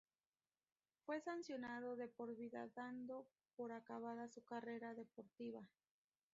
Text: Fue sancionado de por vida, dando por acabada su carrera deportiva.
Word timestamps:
Fue 1.05 1.21
sancionado 1.21 1.95
de 1.95 2.07
por 2.07 2.35
vida, 2.35 2.67
dando 2.75 3.27
por 3.55 3.71
acabada 3.71 4.27
su 4.29 4.43
carrera 4.43 4.95
deportiva. 4.95 5.61